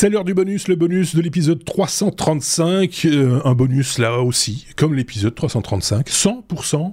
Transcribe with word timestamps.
C'est 0.00 0.10
l'heure 0.10 0.22
du 0.22 0.32
bonus, 0.32 0.68
le 0.68 0.76
bonus 0.76 1.16
de 1.16 1.20
l'épisode 1.20 1.64
335. 1.64 3.02
Euh, 3.06 3.40
un 3.44 3.54
bonus 3.54 3.98
là 3.98 4.20
aussi, 4.20 4.64
comme 4.76 4.94
l'épisode 4.94 5.34
335, 5.34 6.08
100% 6.08 6.92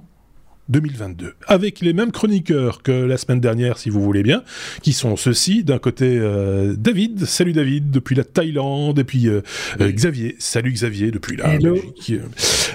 2022. 0.68 1.34
Avec 1.46 1.82
les 1.82 1.92
mêmes 1.92 2.10
chroniqueurs 2.10 2.82
que 2.82 2.90
la 2.90 3.16
semaine 3.16 3.38
dernière, 3.38 3.78
si 3.78 3.90
vous 3.90 4.02
voulez 4.02 4.24
bien, 4.24 4.42
qui 4.82 4.92
sont 4.92 5.14
ceux-ci. 5.14 5.62
D'un 5.62 5.78
côté, 5.78 6.18
euh, 6.18 6.74
David. 6.76 7.26
Salut 7.26 7.52
David, 7.52 7.92
depuis 7.92 8.16
la 8.16 8.24
Thaïlande. 8.24 8.98
Et 8.98 9.04
puis 9.04 9.28
euh, 9.28 9.40
Xavier. 9.78 10.34
Salut 10.40 10.72
Xavier, 10.72 11.12
depuis 11.12 11.36
la 11.36 11.58
Belgique. 11.58 12.12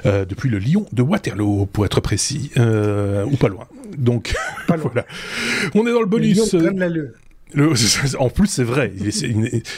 depuis 0.05 0.49
le 0.49 0.59
Lyon 0.59 0.85
de 0.93 1.01
Waterloo, 1.01 1.65
pour 1.65 1.85
être 1.85 1.99
précis. 1.99 2.51
ou 2.55 3.35
pas 3.35 3.49
loin. 3.49 3.67
Donc, 3.97 4.33
voilà. 4.69 5.05
On 5.75 5.85
est 5.85 5.91
dans 5.91 5.99
le 5.99 6.05
bonus. 6.05 6.55
en 8.19 8.29
plus, 8.29 8.47
c'est 8.47 8.63
vrai. 8.63 8.93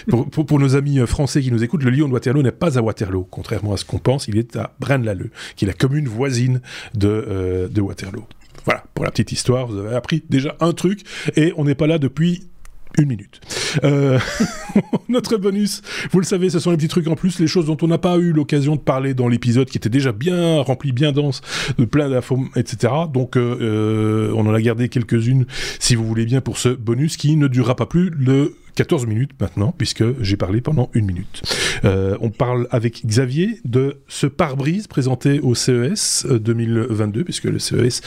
pour, 0.07 0.59
nos 0.59 0.75
amis 0.75 0.99
français 1.07 1.41
qui 1.41 1.51
nous 1.51 1.63
écoutent, 1.63 1.83
le 1.83 1.91
Lyon 1.91 2.07
de 2.07 2.13
Waterloo 2.13 2.41
n'est 2.41 2.51
pas 2.51 2.77
à 2.77 2.81
Waterloo, 2.81 3.27
contrairement 3.29 3.73
à 3.73 3.77
ce 3.77 3.85
qu'on 3.85 3.99
pense. 3.99 4.27
Il 4.27 4.37
est 4.37 4.55
à 4.55 4.73
Braine-l'Alleud, 4.79 5.31
qui 5.55 5.65
est 5.65 5.67
la 5.67 5.73
commune 5.73 6.07
voisine 6.07 6.61
de, 6.93 7.69
de 7.71 7.81
Waterloo. 7.81 8.25
Voilà, 8.65 8.83
pour 8.93 9.03
la 9.03 9.11
petite 9.11 9.31
histoire, 9.31 9.67
vous 9.67 9.77
avez 9.77 9.95
appris 9.95 10.23
déjà 10.29 10.55
un 10.59 10.71
truc, 10.71 11.01
et 11.35 11.53
on 11.57 11.65
n'est 11.65 11.75
pas 11.75 11.87
là 11.87 11.97
depuis 11.97 12.47
une 12.97 13.07
minute. 13.07 13.41
Euh, 13.83 14.19
notre 15.09 15.37
bonus, 15.37 15.81
vous 16.11 16.19
le 16.19 16.25
savez, 16.25 16.49
ce 16.49 16.59
sont 16.59 16.71
les 16.71 16.77
petits 16.77 16.87
trucs 16.87 17.07
en 17.07 17.15
plus, 17.15 17.39
les 17.39 17.47
choses 17.47 17.65
dont 17.65 17.77
on 17.81 17.87
n'a 17.87 17.97
pas 17.97 18.17
eu 18.17 18.31
l'occasion 18.31 18.75
de 18.75 18.81
parler 18.81 19.13
dans 19.13 19.27
l'épisode, 19.27 19.69
qui 19.69 19.77
était 19.77 19.89
déjà 19.89 20.11
bien 20.11 20.61
rempli, 20.61 20.91
bien 20.91 21.11
dense, 21.11 21.41
de 21.77 21.85
plein 21.85 22.09
d'infos, 22.09 22.39
etc. 22.55 22.93
Donc, 23.11 23.37
euh, 23.37 23.57
euh, 23.61 24.33
on 24.35 24.45
en 24.47 24.53
a 24.53 24.61
gardé 24.61 24.89
quelques-unes, 24.89 25.45
si 25.79 25.95
vous 25.95 26.05
voulez 26.05 26.25
bien, 26.25 26.41
pour 26.41 26.57
ce 26.57 26.69
bonus 26.69 27.17
qui 27.17 27.35
ne 27.35 27.47
durera 27.47 27.75
pas 27.75 27.85
plus 27.85 28.09
le 28.09 28.55
14 28.75 29.05
minutes 29.05 29.31
maintenant, 29.39 29.73
puisque 29.77 30.03
j'ai 30.21 30.37
parlé 30.37 30.61
pendant 30.61 30.89
une 30.93 31.05
minute. 31.05 31.41
Euh, 31.85 32.17
on 32.21 32.29
parle 32.29 32.67
avec 32.71 33.05
Xavier 33.05 33.59
de 33.65 33.97
ce 34.07 34.27
pare-brise 34.27 34.87
présenté 34.87 35.39
au 35.39 35.55
CES 35.55 36.25
2022, 36.25 37.19
euh, 37.19 37.23
puisque 37.23 37.45
le 37.45 37.59
CES, 37.59 38.01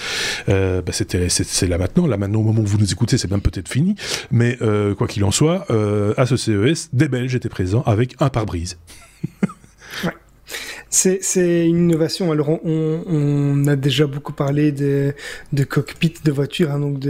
euh, 0.49 0.83
bah, 0.83 0.93
c'était, 0.93 1.29
c'est, 1.29 1.67
là 1.67 1.79
maintenant. 1.79 2.07
Là 2.07 2.17
maintenant, 2.17 2.41
au 2.41 2.45
moment 2.45 2.63
où 2.63 2.67
vous 2.67 2.79
nous 2.79 2.93
écoutez, 2.93 3.19
c'est 3.19 3.31
même 3.31 3.41
peut-être 3.41 3.69
fini. 3.69 3.95
Mais 4.31 4.59
quoi 4.97 5.07
qu'il 5.07 5.25
en 5.25 5.31
soit, 5.31 5.67
à 6.17 6.27
ce 6.27 6.37
CES, 6.37 6.91
des 6.93 7.09
Belges 7.09 7.35
étaient 7.35 7.49
présents 7.49 7.83
avec 7.83 8.15
un 8.21 8.29
pare-brise. 8.29 8.79
C'est 10.97 11.67
une 11.67 11.91
innovation. 11.91 12.33
Alors, 12.33 12.59
on, 12.65 13.67
a 13.67 13.77
déjà 13.77 14.07
beaucoup 14.07 14.33
parlé 14.33 14.73
de, 14.73 15.13
cockpit 15.69 16.15
de 16.25 16.33
voiture, 16.33 16.71
hein, 16.71 16.81
donc 16.81 17.05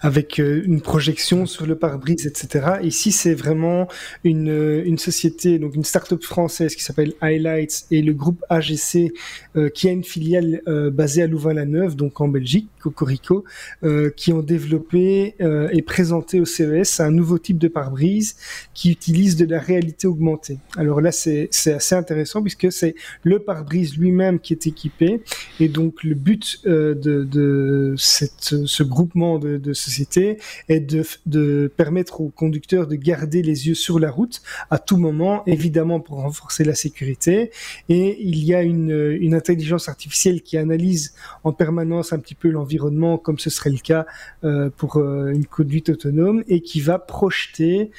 avec 0.00 0.40
euh, 0.40 0.62
une 0.64 0.80
projection 0.80 1.44
sur 1.44 1.66
le 1.66 1.76
pare-brise, 1.76 2.26
etc. 2.26 2.78
Ici, 2.82 3.12
c'est 3.12 3.34
vraiment 3.34 3.88
une, 4.24 4.82
une 4.86 4.96
société, 4.96 5.58
donc 5.58 5.74
une 5.74 5.84
start-up 5.84 6.22
française 6.22 6.74
qui 6.74 6.82
s'appelle 6.82 7.12
Highlights 7.20 7.84
et 7.90 8.00
le 8.00 8.14
groupe 8.14 8.42
AGC, 8.48 9.12
euh, 9.56 9.68
qui 9.68 9.88
a 9.88 9.90
une 9.90 10.04
filiale 10.04 10.62
euh, 10.66 10.90
basée 10.90 11.22
à 11.22 11.26
Louvain-la-Neuve, 11.26 11.94
donc 11.94 12.20
en 12.22 12.28
Belgique, 12.28 12.68
Cocorico, 12.80 13.44
euh, 13.82 14.10
qui 14.16 14.32
ont 14.32 14.42
développé 14.42 15.34
et 15.72 15.82
présenté 15.82 16.40
au 16.40 16.44
CES 16.44 17.00
un 17.00 17.10
nouveau 17.10 17.38
type 17.38 17.58
de 17.58 17.68
pare-brise 17.68 18.36
qui 18.72 18.90
utilise 18.90 19.36
de 19.36 19.44
la 19.44 19.58
réalité 19.58 20.06
augmentée. 20.06 20.58
Alors 20.76 21.00
là, 21.00 21.12
c'est 21.12 21.50
assez 21.66 21.94
intéressant 21.94 22.40
puisque 22.42 22.72
c'est 22.78 22.94
le 23.22 23.38
pare-brise 23.38 23.96
lui-même 23.96 24.38
qui 24.40 24.52
est 24.52 24.66
équipé. 24.66 25.20
Et 25.60 25.68
donc 25.68 26.04
le 26.04 26.14
but 26.14 26.60
euh, 26.66 26.94
de, 26.94 27.94
cette, 27.98 28.66
ce 28.66 28.82
groupement 28.82 29.38
de, 29.38 29.58
de 29.58 29.72
sociétés 29.72 30.38
est 30.68 30.80
de, 30.80 31.02
de 31.26 31.72
permettre 31.76 32.20
aux 32.20 32.28
conducteurs 32.28 32.86
de 32.86 32.96
garder 32.96 33.42
les 33.42 33.68
yeux 33.68 33.74
sur 33.74 33.98
la 33.98 34.10
route 34.10 34.42
à 34.70 34.78
tout 34.78 34.96
moment, 34.96 35.42
évidemment 35.46 36.00
pour 36.00 36.16
renforcer 36.22 36.64
la 36.64 36.74
sécurité. 36.74 37.50
Et 37.88 38.16
il 38.20 38.44
y 38.44 38.54
a 38.54 38.62
une, 38.62 39.34
intelligence 39.34 39.88
artificielle 39.88 40.42
qui 40.42 40.56
analyse 40.56 41.14
en 41.44 41.52
permanence 41.52 42.12
un 42.12 42.18
petit 42.18 42.34
peu 42.34 42.48
l'environnement, 42.48 43.18
comme 43.18 43.38
ce 43.38 43.50
serait 43.50 43.70
le 43.70 43.78
cas 43.78 44.06
euh, 44.42 44.70
pour 44.76 44.96
euh, 44.96 45.32
une 45.32 45.44
conduite 45.44 45.90
autonome, 45.90 46.42
et 46.48 46.60
qui 46.60 46.80
va 46.80 46.98
projeter 46.98 47.90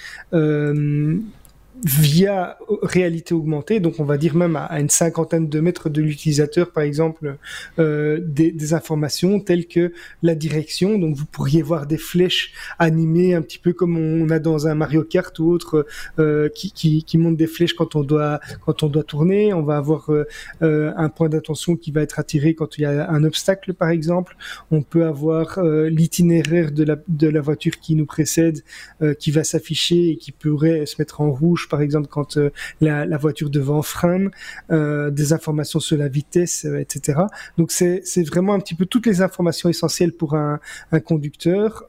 via 1.84 2.57
réalité 2.84 3.34
augmentée, 3.34 3.79
donc 3.79 4.00
on 4.00 4.03
va 4.03 4.17
dire 4.17 4.35
même 4.35 4.56
à, 4.56 4.79
une 4.79 4.90
cinquantaine 4.90 5.47
de 5.50 5.59
mètres 5.59 5.90
de 5.90 6.01
l'utilisateur, 6.01 6.72
par 6.72 6.84
exemple, 6.84 7.38
euh, 7.79 8.19
des, 8.22 8.51
des, 8.51 8.73
informations 8.73 9.40
telles 9.40 9.67
que 9.67 9.94
la 10.22 10.35
direction. 10.35 10.97
Donc 10.97 11.16
vous 11.16 11.25
pourriez 11.25 11.62
voir 11.62 11.85
des 11.85 11.97
flèches 11.97 12.53
animées, 12.79 13.34
un 13.34 13.41
petit 13.41 13.59
peu 13.59 13.73
comme 13.73 13.97
on 13.97 14.29
a 14.29 14.39
dans 14.39 14.68
un 14.68 14.75
Mario 14.75 15.03
Kart 15.03 15.38
ou 15.39 15.50
autre, 15.50 15.85
euh, 16.19 16.50
qui, 16.50 16.72
qui, 16.72 17.03
qui 17.03 17.18
montent 17.18 17.38
des 17.38 17.47
flèches 17.47 17.73
quand 17.73 17.95
on 17.95 18.03
doit 18.03 18.39
quand 18.66 18.84
on 18.84 18.88
doit 18.88 19.03
tourner. 19.03 19.53
On 19.53 19.63
va 19.63 19.78
avoir 19.78 20.12
euh, 20.12 20.25
euh 20.62 20.91
un 20.97 21.09
point 21.09 21.29
d'attention 21.29 21.75
qui 21.75 21.91
va 21.91 22.01
être 22.01 22.19
attiré 22.19 22.56
quand 22.56 22.78
il 22.78 22.81
y 22.81 22.85
a 22.85 23.09
un 23.09 23.23
obstacle, 23.23 23.73
par 23.73 23.89
exemple. 23.89 24.35
On 24.72 24.81
peut 24.81 25.06
avoir 25.06 25.59
euh, 25.59 25.89
l'itinéraire 25.89 26.72
de 26.72 26.84
la 26.84 26.97
de 27.07 27.28
la 27.28 27.41
voiture 27.41 27.79
qui 27.79 27.95
nous 27.95 28.06
précède, 28.06 28.63
euh, 29.01 29.13
qui 29.13 29.31
va 29.31 29.44
s'afficher 29.44 30.09
et 30.09 30.18
qui 30.18 30.31
pourrait 30.31 30.85
se 30.85 30.95
mettre 31.00 31.22
en 31.22 31.31
rouge 31.31 31.69
par 31.69 31.81
exemple 31.81 32.07
quand 32.09 32.38
euh, 32.38 32.50
la, 32.81 33.18
voiture 33.18 33.50
devant 33.50 33.81
freine, 33.81 34.31
euh, 34.72 35.09
des 35.12 35.34
informations 35.34 35.80
sur 35.80 35.97
la 35.97 36.07
vitesse, 36.07 36.66
euh, 36.66 36.80
etc. 36.80 37.19
Donc 37.57 37.72
c'est 37.72 38.02
vraiment 38.28 38.53
un 38.53 38.59
petit 38.59 38.75
peu 38.75 38.85
toutes 38.85 39.06
les 39.06 39.22
informations 39.22 39.69
essentielles 39.69 40.13
pour 40.13 40.35
un, 40.35 40.59
conducteur 41.06 41.85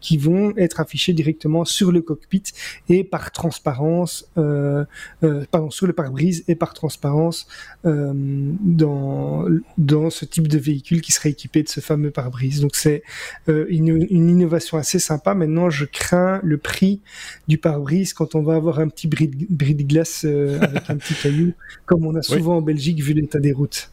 qui 0.00 0.16
vont 0.18 0.54
être 0.56 0.80
affichées 0.80 1.12
directement 1.12 1.64
sur 1.64 1.92
le 1.92 2.00
cockpit 2.00 2.42
et 2.88 3.04
par 3.04 3.30
transparence, 3.30 4.30
pardon, 4.34 5.70
sur 5.70 5.86
le 5.86 5.92
pare-brise 5.92 6.44
et 6.48 6.54
par 6.54 6.74
transparence 6.74 7.46
dans, 7.84 9.46
dans 9.78 10.10
ce 10.10 10.24
type 10.24 10.48
de 10.48 10.58
véhicule 10.58 11.00
qui 11.00 11.12
serait 11.12 11.30
équipé 11.30 11.62
de 11.62 11.68
ce 11.68 11.80
fameux 11.80 12.10
pare-brise. 12.10 12.60
Donc 12.60 12.74
c'est 12.74 13.02
une, 13.46 14.06
une 14.10 14.28
innovation 14.30 14.78
assez 14.78 14.98
sympa. 14.98 15.34
Maintenant, 15.34 15.70
je 15.70 15.84
crains 15.84 16.40
le 16.42 16.58
prix 16.58 17.00
du 17.48 17.58
pare-brise 17.58 18.12
quand 18.12 18.34
on 18.34 18.42
va 18.42 18.54
avoir 18.54 18.80
un 18.80 18.88
petit 18.88 19.08
bris 19.10 19.74
de, 19.74 19.82
glace 19.82 20.24
euh, 20.24 20.60
avec 20.60 20.88
un 20.88 20.96
petit 20.96 21.14
caillou, 21.14 21.52
comme 21.86 22.06
on 22.06 22.14
a 22.14 22.22
souvent 22.22 22.56
en 22.56 22.62
Belgique 22.62 23.02
vu 23.02 23.12
l'état 23.12 23.40
des 23.40 23.52
routes. 23.52 23.90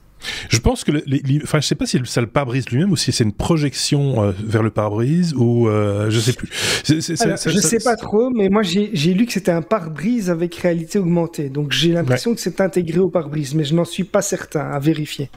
Je 0.50 0.60
pense 0.60 0.84
que, 0.84 0.92
les, 0.92 1.22
enfin, 1.44 1.60
je 1.60 1.68
sais 1.68 1.76
pas 1.76 1.86
si 1.86 2.00
c'est 2.06 2.22
le 2.22 2.28
pare-brise 2.28 2.70
lui-même 2.70 2.92
ou 2.92 2.96
si 2.96 3.12
c'est 3.12 3.24
une 3.24 3.34
projection 3.34 4.24
euh, 4.24 4.32
vers 4.44 4.64
le 4.64 4.72
pare-brise 4.72 5.34
ou 5.36 5.68
euh, 5.68 6.10
je 6.10 6.20
sais 6.20 6.34
plus. 6.34 6.50
Je 6.86 6.96
ne 6.96 7.62
sais 7.62 7.80
pas 7.84 7.96
trop, 7.96 8.30
mais 8.32 8.50
moi 8.50 8.64
j'ai 8.64 9.14
lu 9.14 9.26
que 9.26 9.34
c'était 9.34 9.52
un 9.52 9.62
pare-brise 9.62 10.30
avec 10.30 10.56
réalité 10.56 11.00
augmentée, 11.00 11.50
donc 11.50 11.72
j'ai 11.72 11.92
l'impression 11.92 12.34
que 12.34 12.42
c'est 12.42 12.62
intégré 12.62 13.00
au 13.00 13.10
pare-brise, 13.10 13.54
mais 13.54 13.64
je 13.64 13.76
n'en 13.76 13.86
suis 13.86 14.04
pas 14.04 14.22
certain, 14.22 14.72
à 14.72 14.80
vérifier. 14.80 15.30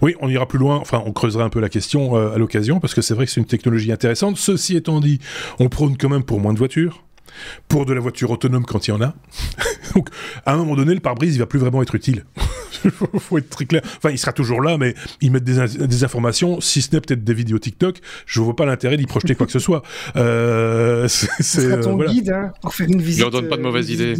Oui, 0.00 0.14
on 0.20 0.28
ira 0.28 0.48
plus 0.48 0.58
loin, 0.58 0.76
enfin 0.76 1.02
on 1.04 1.12
creusera 1.12 1.44
un 1.44 1.50
peu 1.50 1.60
la 1.60 1.68
question 1.68 2.16
à 2.16 2.38
l'occasion, 2.38 2.80
parce 2.80 2.94
que 2.94 3.02
c'est 3.02 3.14
vrai 3.14 3.26
que 3.26 3.30
c'est 3.30 3.40
une 3.40 3.46
technologie 3.46 3.92
intéressante. 3.92 4.38
Ceci 4.38 4.76
étant 4.76 5.00
dit, 5.00 5.18
on 5.58 5.68
prône 5.68 5.96
quand 5.98 6.08
même 6.08 6.24
pour 6.24 6.40
moins 6.40 6.54
de 6.54 6.58
voitures 6.58 7.04
pour 7.68 7.86
de 7.86 7.92
la 7.92 8.00
voiture 8.00 8.30
autonome 8.30 8.64
quand 8.64 8.86
il 8.86 8.90
y 8.90 8.94
en 8.94 9.02
a. 9.02 9.14
Donc, 9.94 10.08
à 10.46 10.54
un 10.54 10.56
moment 10.56 10.76
donné, 10.76 10.94
le 10.94 11.00
pare-brise, 11.00 11.34
il 11.34 11.38
va 11.38 11.46
plus 11.46 11.58
vraiment 11.58 11.82
être 11.82 11.94
utile. 11.94 12.24
faut 13.18 13.38
être 13.38 13.50
très 13.50 13.66
clair. 13.66 13.82
Enfin, 13.96 14.10
il 14.10 14.18
sera 14.18 14.32
toujours 14.32 14.62
là, 14.62 14.78
mais 14.78 14.94
ils 15.20 15.30
mettent 15.30 15.44
des, 15.44 16.04
informations, 16.04 16.60
si 16.60 16.82
ce 16.82 16.94
n'est 16.94 17.00
peut-être 17.00 17.24
des 17.24 17.34
vidéos 17.34 17.58
TikTok, 17.58 17.98
je 18.26 18.40
vois 18.40 18.54
pas 18.54 18.66
l'intérêt 18.66 18.96
d'y 18.96 19.06
projeter 19.06 19.34
quoi 19.34 19.46
que 19.46 19.52
ce 19.52 19.58
soit. 19.58 19.82
Euh, 20.16 21.08
c'est 21.08 21.80
ton 21.80 22.00
euh, 22.00 22.06
guide 22.06 22.30
hein, 22.30 22.52
pour 22.62 22.74
faire 22.74 22.88
une 22.88 23.00
visite. 23.00 23.18
Il 23.18 23.22
leur 23.22 23.30
donne 23.30 23.48
pas 23.48 23.56
de 23.56 23.62
mauvaises 23.62 23.90
idées. 23.90 24.14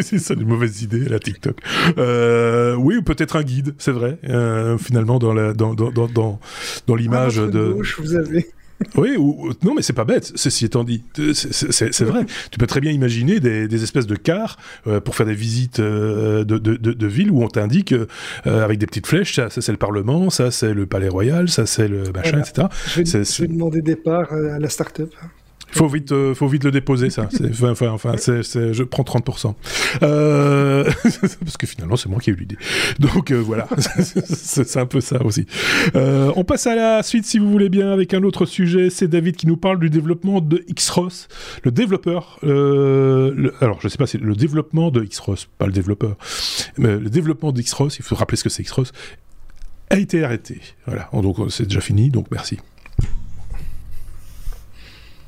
c'est 0.00 0.18
ça, 0.18 0.34
des 0.34 0.44
mauvaises 0.44 0.82
idées, 0.82 1.08
la 1.08 1.18
TikTok. 1.18 1.56
Euh, 1.98 2.74
oui, 2.74 2.96
ou 2.96 3.02
peut-être 3.02 3.36
un 3.36 3.42
guide, 3.42 3.74
c'est 3.78 3.92
vrai. 3.92 4.18
Euh, 4.28 4.78
finalement, 4.78 5.18
dans 5.18 5.32
la, 5.32 5.52
dans, 5.52 5.74
dans, 5.74 5.90
dans, 5.90 6.40
dans 6.86 6.94
l'image 6.94 7.38
ah, 7.38 7.46
de. 7.46 7.72
Gauche, 7.72 8.00
vous 8.00 8.16
avez. 8.16 8.48
Oui, 8.96 9.16
ou, 9.16 9.50
non, 9.62 9.74
mais 9.74 9.82
c'est 9.82 9.92
pas 9.92 10.04
bête, 10.04 10.32
ceci 10.34 10.64
étant 10.64 10.84
dit. 10.84 11.02
C'est 11.32 12.02
vrai. 12.02 12.26
tu 12.50 12.58
peux 12.58 12.66
très 12.66 12.80
bien 12.80 12.92
imaginer 12.92 13.40
des, 13.40 13.82
espèces 13.82 14.06
de 14.06 14.16
cars 14.16 14.56
euh, 14.86 15.00
pour 15.00 15.16
faire 15.16 15.26
des 15.26 15.34
visites 15.34 15.80
euh, 15.80 16.44
de, 16.44 16.58
de, 16.58 16.76
de, 16.76 17.06
ville 17.06 17.30
où 17.30 17.42
on 17.42 17.48
t'indique 17.48 17.92
euh, 17.92 18.06
avec 18.44 18.78
des 18.78 18.86
petites 18.86 19.06
flèches, 19.06 19.34
ça, 19.34 19.48
c'est 19.50 19.72
le 19.72 19.78
Parlement, 19.78 20.30
ça 20.30 20.50
c'est 20.50 20.72
le 20.72 20.86
Palais 20.86 21.08
Royal, 21.08 21.48
ça 21.48 21.66
c'est 21.66 21.88
le 21.88 22.04
machin, 22.12 22.40
etc. 22.40 22.68
Je 22.86 23.02
vais, 23.02 23.24
je 23.24 23.42
vais 23.42 23.48
demander 23.48 23.82
des 23.82 23.96
parts 23.96 24.32
à 24.32 24.58
la 24.58 24.68
start-up. 24.68 25.12
Faut 25.74 25.88
vite, 25.88 26.12
euh, 26.12 26.34
faut 26.34 26.46
vite 26.46 26.64
le 26.64 26.70
déposer, 26.70 27.10
ça. 27.10 27.28
Enfin, 27.28 28.14
je 28.16 28.82
prends 28.82 29.02
30%. 29.02 29.54
Euh, 30.02 30.84
parce 31.40 31.56
que 31.56 31.66
finalement, 31.66 31.96
c'est 31.96 32.08
moi 32.08 32.20
qui 32.20 32.30
ai 32.30 32.32
eu 32.32 32.36
l'idée. 32.36 32.56
Donc 32.98 33.30
euh, 33.30 33.40
voilà, 33.40 33.68
c'est 33.78 34.78
un 34.78 34.86
peu 34.86 35.00
ça 35.00 35.22
aussi. 35.24 35.46
on 35.94 36.44
passe 36.44 36.66
à 36.66 36.74
la 36.74 37.02
suite, 37.02 37.26
si 37.26 37.38
vous 37.38 37.50
voulez 37.50 37.68
bien, 37.68 37.90
avec 37.92 38.14
un 38.14 38.22
autre 38.22 38.46
sujet. 38.46 38.90
C'est 38.90 39.08
David 39.08 39.36
qui 39.36 39.46
nous 39.46 39.56
parle 39.56 39.80
du 39.80 39.90
développement 39.90 40.40
de 40.40 40.64
Xros. 40.74 41.26
Le 41.62 41.70
développeur, 41.70 42.38
alors 42.42 43.80
je 43.80 43.88
sais 43.88 43.98
pas, 43.98 44.06
c'est 44.06 44.20
le 44.20 44.34
développement 44.34 44.90
de 44.90 45.02
Xros, 45.02 45.36
pas 45.58 45.66
le 45.66 45.72
développeur, 45.72 46.16
mais 46.78 46.96
le 46.96 47.10
développement 47.10 47.52
de 47.52 47.60
Xros, 47.60 47.88
il 47.88 48.02
faut 48.02 48.14
rappeler 48.14 48.36
ce 48.36 48.44
que 48.44 48.50
c'est 48.50 48.62
Xros, 48.62 48.84
a 49.90 49.98
été 49.98 50.24
arrêté. 50.24 50.60
Voilà, 50.86 51.08
donc 51.12 51.36
c'est 51.50 51.64
déjà 51.64 51.80
fini, 51.80 52.10
donc 52.10 52.26
merci. 52.30 52.58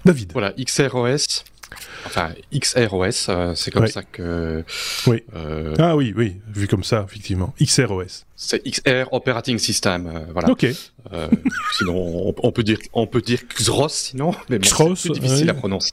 David. 0.07 0.33
Voilà, 0.33 0.53
XROS 0.53 1.45
Enfin, 2.07 2.31
XROS, 2.55 3.29
euh, 3.29 3.55
c'est 3.57 3.73
comme 3.73 3.89
ça 3.89 4.03
que. 4.05 4.65
Oui. 5.09 5.25
ah 5.79 5.97
oui, 5.97 6.15
oui, 6.17 6.37
vu 6.47 6.69
comme 6.69 6.85
ça, 6.85 7.05
effectivement. 7.07 7.53
XROS. 7.61 8.25
C'est 8.37 8.63
XR 8.63 9.13
Operating 9.13 9.59
System, 9.59 10.27
voilà. 10.33 10.51
Ok. 10.51 10.67
sinon, 11.77 12.35
on, 12.41 12.53
peut 12.53 12.63
dire, 12.63 12.79
on 12.93 13.09
peut 13.09 13.21
dire 13.21 13.41
XROS, 13.49 13.89
sinon, 13.89 14.33
mais 14.49 14.61
c'est 14.63 15.11
difficile 15.11 15.51
à 15.51 15.55
prononcer. 15.55 15.93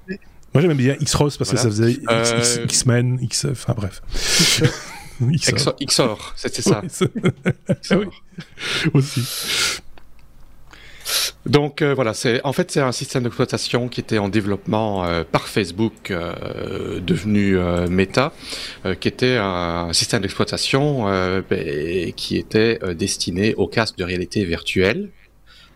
Moi 0.53 0.61
j'aimais 0.61 0.75
bien 0.75 0.95
X-Rose 0.99 1.37
parce 1.37 1.49
que 1.49 1.57
ça 1.57 1.69
faisait 1.69 1.97
X-Men, 2.65 3.17
X, 3.21 3.45
enfin 3.45 3.73
bref. 3.75 4.01
XOR, 5.21 6.33
c'était 6.35 6.61
ça. 6.61 6.81
oui. 7.91 8.05
Aussi. 8.93 9.21
Donc 11.45 11.81
euh, 11.81 11.93
voilà, 11.93 12.13
c'est 12.13 12.41
en 12.45 12.53
fait 12.53 12.71
c'est 12.71 12.79
un 12.79 12.93
système 12.93 13.23
d'exploitation 13.23 13.89
qui 13.89 13.99
était 13.99 14.17
en 14.17 14.29
développement 14.29 15.03
euh, 15.03 15.23
par 15.29 15.47
Facebook, 15.47 16.09
euh, 16.09 17.01
devenu 17.01 17.57
Meta, 17.89 18.31
qui 18.99 19.07
était 19.07 19.37
un 19.37 19.91
système 19.93 20.21
d'exploitation 20.21 21.05
ben, 21.49 22.13
qui 22.13 22.37
était 22.37 22.79
destiné 22.95 23.55
aux 23.55 23.67
casques 23.67 23.97
de 23.97 24.03
réalité 24.03 24.45
virtuelle, 24.45 25.09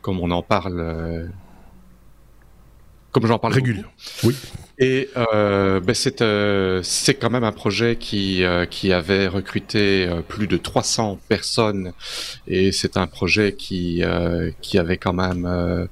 comme 0.02 0.19
on 0.19 0.31
en 0.31 0.42
parle 0.42 1.30
comme 3.19 3.28
j'en 3.28 3.40
parle 3.40 3.54
régulièrement. 3.54 3.92
Oui. 4.24 4.36
Et 4.78 5.10
euh, 5.18 5.80
ben 5.80 5.96
c'est 5.96 6.22
euh, 6.22 6.84
c'est 6.84 7.16
quand 7.16 7.31
même 7.31 7.44
un 7.44 7.52
projet 7.52 7.96
qui 7.96 8.44
euh, 8.44 8.66
qui 8.66 8.94
avait 8.94 9.28
recruté 9.28 10.08
euh, 10.08 10.22
plus 10.22 10.46
de 10.46 10.56
300 10.56 11.19
personnes 11.28 11.94
et 12.48 12.72
c'est 12.72 12.96
un 12.96 13.08
projet 13.08 13.54
qui 13.54 14.04
qui 14.62 14.78
avait 14.78 14.98
quand 14.98 15.14
même 15.14 15.88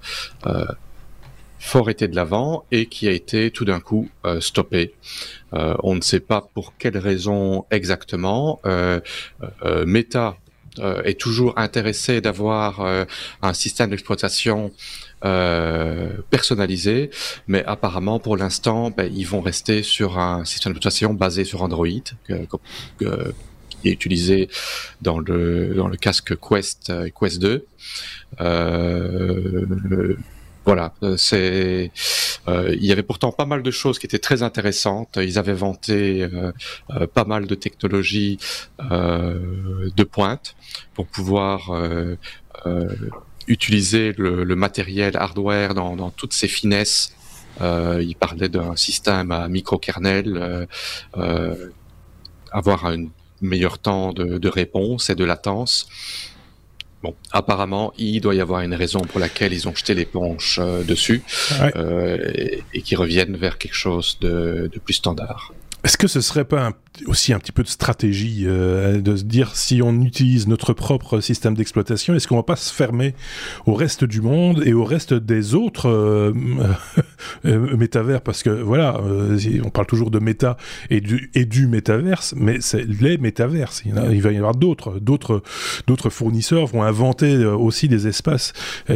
fort 1.58 1.90
été 1.90 2.08
de 2.08 2.16
l'avant 2.16 2.64
et 2.72 2.86
qui 2.86 3.08
a 3.08 3.12
été 3.12 3.50
tout 3.50 3.66
d'un 3.66 3.80
coup 3.80 4.08
stoppé. 4.40 4.94
on 5.52 5.96
ne 5.96 6.02
sait 6.02 6.20
pas 6.20 6.48
pour 6.54 6.78
quelle 6.78 7.00
raison 7.00 7.66
exactement. 7.72 8.62
Meta 9.64 10.38
est 11.04 11.20
toujours 11.20 11.58
intéressé 11.58 12.22
d'avoir 12.22 12.86
un 13.42 13.54
système 13.54 13.90
d'exploitation 13.90 14.72
euh, 15.26 16.10
personnalisé, 16.30 17.10
mais 17.48 17.64
apparemment 17.66 18.20
pour 18.20 18.38
l'instant, 18.38 18.92
ben, 18.92 19.12
ils 19.12 19.26
vont 19.26 19.42
rester 19.42 19.82
sur 19.82 20.20
un 20.20 20.46
système 20.46 20.74
d'exploitation 20.74 21.16
basé 21.16 21.46
sur 21.46 21.64
Android, 21.64 21.88
qui 22.28 22.34
est 23.86 23.92
utilisé 23.92 24.50
dans 25.02 25.18
le 25.18 25.74
dans 25.74 25.88
le 25.88 25.98
casque 25.98 26.36
Quest 26.40 26.92
euh, 26.92 27.10
Quest 27.20 27.40
2. 27.40 27.66
Euh, 28.42 30.16
voilà, 30.64 30.94
c'est. 31.18 31.92
Il 32.48 32.86
y 32.86 32.92
avait 32.92 33.02
pourtant 33.02 33.32
pas 33.32 33.46
mal 33.46 33.64
de 33.64 33.72
choses 33.72 33.98
qui 33.98 34.06
étaient 34.06 34.20
très 34.20 34.44
intéressantes. 34.44 35.18
Ils 35.18 35.40
avaient 35.40 35.54
vanté 35.54 36.28
pas 37.16 37.24
mal 37.24 37.48
de 37.48 37.56
technologies 37.56 38.38
de 38.80 40.04
pointe 40.04 40.56
pour 40.94 41.08
pouvoir 41.08 41.72
utiliser 43.48 44.14
le, 44.18 44.44
le, 44.44 44.56
matériel 44.56 45.16
hardware 45.18 45.74
dans, 45.74 45.96
dans 45.96 46.10
toutes 46.10 46.34
ses 46.34 46.48
finesses. 46.48 47.14
Euh, 47.62 48.04
il 48.06 48.16
parlait 48.16 48.50
d'un 48.50 48.76
système 48.76 49.32
à 49.32 49.48
microkernel, 49.48 50.38
euh, 50.38 50.66
euh, 51.18 51.70
avoir 52.52 52.86
un 52.86 53.06
meilleur 53.42 53.80
temps 53.80 54.14
de, 54.14 54.38
de, 54.38 54.50
réponse 54.50 55.10
et 55.10 55.16
de 55.16 55.24
latence. 55.24 55.88
Bon, 57.04 57.16
apparemment, 57.32 57.94
il 57.98 58.20
doit 58.20 58.34
y 58.36 58.42
avoir 58.42 58.62
une 58.62 58.74
raison 58.74 59.02
pour 59.02 59.20
laquelle 59.20 59.54
ils 59.54 59.68
ont 59.68 59.76
jeté 59.76 59.94
l'éponge 59.94 60.60
euh, 60.60 60.84
dessus 60.84 61.22
euh, 61.76 62.18
et, 62.34 62.64
et 62.74 62.82
qu'ils 62.82 62.98
reviennent 62.98 63.38
vers 63.38 63.58
quelque 63.58 63.76
chose 63.76 64.18
de, 64.22 64.70
de 64.74 64.80
plus 64.80 64.96
standard. 64.96 65.54
Est-ce 65.86 66.00
que 66.00 66.08
ce 66.08 66.20
serait 66.20 66.46
pas 66.46 66.72
aussi 67.06 67.34
un 67.34 67.40
petit 67.40 67.52
peu 67.52 67.62
de 67.62 67.68
stratégie, 67.68 68.46
euh, 68.46 69.02
de 69.02 69.16
se 69.16 69.24
dire 69.24 69.56
si 69.56 69.82
on 69.84 70.02
utilise 70.02 70.48
notre 70.48 70.74
propre 70.74 71.20
système 71.20 71.54
d'exploitation, 71.54 72.16
est-ce 72.16 72.28
qu'on 72.28 72.38
va 72.38 72.44
pas 72.44 72.56
se 72.56 72.74
fermer 72.74 73.14
au 73.66 73.74
reste 73.74 74.04
du 74.04 74.22
monde 74.22 74.64
et 74.66 74.74
au 74.74 74.84
reste 74.84 75.14
des 75.14 75.54
autres 75.54 75.90
euh, 75.90 76.34
euh 77.46 77.78
métavers? 77.78 78.22
Parce 78.22 78.42
que 78.42 78.50
voilà, 78.50 79.00
on 79.64 79.70
parle 79.70 79.86
toujours 79.86 80.10
de 80.10 80.20
méta 80.20 80.58
et 80.90 81.02
du, 81.02 81.30
et 81.36 81.46
du 81.46 81.68
métaverse, 81.68 82.34
mais 82.36 82.58
c'est 82.62 82.86
les 82.86 83.18
métaverses. 83.18 83.84
Il, 83.86 84.22
va 84.22 84.32
y 84.32 84.38
avoir 84.38 84.56
d'autres, 84.56 85.00
d'autres, 85.00 85.44
d'autres 85.86 86.10
fournisseurs 86.10 86.66
vont 86.66 86.82
inventer 86.82 87.46
aussi 87.46 87.88
des 87.88 88.08
espaces 88.08 88.54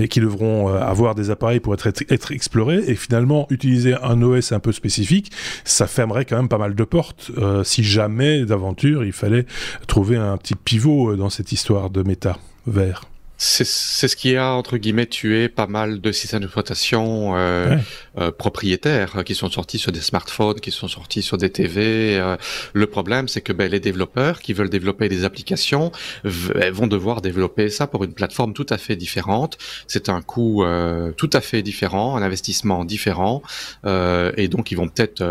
qui 0.09 0.19
devront 0.19 0.69
avoir 0.69 1.15
des 1.15 1.29
appareils 1.29 1.59
pour 1.59 1.73
être, 1.73 1.87
être 1.87 2.31
explorés 2.31 2.83
et 2.87 2.95
finalement 2.95 3.45
utiliser 3.49 3.95
un 4.01 4.21
OS 4.21 4.51
un 4.51 4.59
peu 4.59 4.71
spécifique, 4.71 5.31
ça 5.63 5.85
fermerait 5.85 6.25
quand 6.25 6.37
même 6.37 6.49
pas 6.49 6.57
mal 6.57 6.75
de 6.75 6.78
portes 6.83 7.31
si 7.63 7.83
jamais 7.83 8.45
d'aventure 8.45 9.03
il 9.03 9.11
fallait 9.11 9.45
trouver 9.87 10.17
un 10.17 10.37
petit 10.37 10.55
pivot 10.55 11.11
euh, 11.11 11.17
dans 11.17 11.29
cette 11.29 11.51
histoire 11.51 11.89
de 11.89 12.03
méta 12.03 12.37
vert. 12.67 13.08
C'est 13.41 13.63
ce 13.63 14.15
qui 14.17 14.35
a, 14.35 14.51
entre 14.51 14.75
guillemets, 14.75 15.05
tué 15.05 15.47
pas 15.47 15.65
mal 15.65 16.01
de 16.01 16.11
systèmes 16.11 16.41
d'exploitation 16.41 17.37
euh, 17.37 17.77
euh, 18.17 18.31
propriétaires 18.33 19.23
qui 19.23 19.33
sont 19.33 19.49
sortis 19.49 19.79
sur 19.79 19.93
des 19.93 20.01
smartphones, 20.01 20.59
qui 20.59 20.71
sont 20.71 20.89
sortis 20.89 21.21
sur 21.21 21.37
des 21.37 21.49
TV. 21.49 22.19
Euh. 22.19 22.35
le 22.73 22.85
problème, 22.85 23.29
c'est 23.29 23.39
que 23.39 23.53
ben, 23.53 23.71
les 23.71 23.79
développeurs 23.79 24.41
qui 24.41 24.51
veulent 24.51 24.69
développer 24.69 25.07
des 25.07 25.23
applications 25.23 25.93
vont 26.25 26.87
devoir 26.87 27.21
développer 27.21 27.69
ça 27.69 27.87
pour 27.87 28.03
une 28.03 28.13
plateforme 28.13 28.51
tout 28.51 28.65
à 28.69 28.77
fait 28.77 28.97
différente. 28.97 29.57
C'est 29.87 30.09
un 30.09 30.21
coût 30.21 30.65
euh, 30.65 31.13
tout 31.13 31.29
à 31.31 31.39
fait 31.39 31.61
différent, 31.61 32.17
un 32.17 32.21
investissement 32.21 32.83
différent. 32.83 33.41
Euh, 33.85 34.33
et 34.35 34.49
donc, 34.49 34.71
ils 34.71 34.75
vont 34.75 34.89
peut-être 34.89 35.23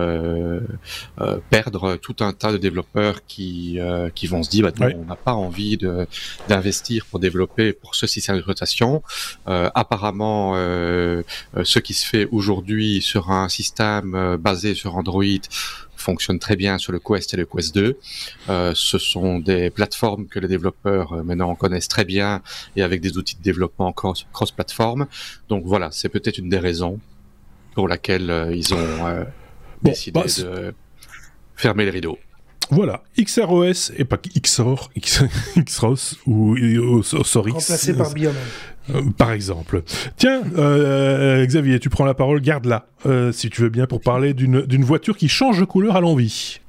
perdre 1.50 1.96
tout 1.96 2.16
un 2.20 2.32
tas 2.32 2.52
de 2.52 2.56
développeurs 2.56 3.26
qui, 3.26 3.78
qui 4.14 4.26
vont 4.28 4.42
se 4.42 4.48
dire, 4.48 4.72
bah, 4.78 4.88
on 4.96 5.04
n'a 5.04 5.16
pas 5.16 5.34
envie 5.34 5.76
d'investir 6.48 7.04
pour 7.04 7.18
développer 7.18 7.74
pour 7.74 7.97
ce 7.98 8.06
système 8.06 8.36
d'exploitation. 8.36 9.02
Euh, 9.48 9.70
apparemment, 9.74 10.52
euh, 10.54 11.22
euh, 11.56 11.64
ce 11.64 11.78
qui 11.78 11.94
se 11.94 12.06
fait 12.06 12.28
aujourd'hui 12.30 13.02
sur 13.02 13.30
un 13.30 13.48
système 13.48 14.36
basé 14.40 14.74
sur 14.74 14.96
Android 14.96 15.24
fonctionne 15.96 16.38
très 16.38 16.54
bien 16.54 16.78
sur 16.78 16.92
le 16.92 17.00
Quest 17.00 17.34
et 17.34 17.36
le 17.36 17.44
Quest 17.44 17.74
2. 17.74 17.98
ce 18.46 18.98
sont 18.98 19.40
des 19.40 19.68
plateformes 19.70 20.28
que 20.28 20.38
les 20.38 20.46
développeurs 20.46 21.24
maintenant 21.24 21.54
connaissent 21.56 21.88
très 21.88 22.04
bien 22.04 22.40
et 22.76 22.82
avec 22.82 23.00
des 23.00 23.18
outils 23.18 23.34
de 23.34 23.42
développement 23.42 23.92
cross-platform. 23.92 25.06
Donc 25.48 25.64
voilà, 25.66 25.90
c'est 25.90 26.08
peut-être 26.08 26.38
une 26.38 26.48
des 26.48 26.60
raisons 26.60 27.00
pour 27.74 27.88
laquelle 27.88 28.52
ils 28.54 28.72
ont 28.74 29.26
décidé 29.82 30.20
bah, 30.20 30.26
de 30.38 30.72
fermer 31.56 31.84
les 31.84 31.90
rideaux. 31.90 32.18
Voilà, 32.70 33.02
XROS 33.18 33.92
et 33.96 34.04
pas 34.04 34.18
XOR, 34.18 34.90
XROS 34.96 36.16
ou 36.26 36.56
Osorix. 37.14 37.52
Remplacé 37.52 37.94
par 37.94 38.12
Bioman. 38.12 38.36
Euh, 38.94 39.02
par 39.16 39.32
exemple. 39.32 39.82
Tiens, 40.16 40.42
euh, 40.56 41.44
Xavier, 41.44 41.78
tu 41.78 41.90
prends 41.90 42.04
la 42.04 42.14
parole, 42.14 42.40
garde-la, 42.40 42.86
euh, 43.06 43.32
si 43.32 43.50
tu 43.50 43.62
veux 43.62 43.68
bien, 43.68 43.86
pour 43.86 44.00
parler 44.00 44.34
d'une 44.34 44.84
voiture 44.84 45.16
qui 45.16 45.28
change 45.28 45.60
de 45.60 45.64
couleur 45.64 45.96
à 45.96 46.00
l'envie. 46.00 46.60